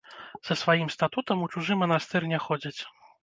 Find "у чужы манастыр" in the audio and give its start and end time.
1.47-2.27